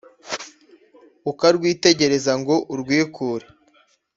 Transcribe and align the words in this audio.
ukarwitegereza 1.31 2.31
ngo 2.41 2.55
urwikure. 2.73 3.45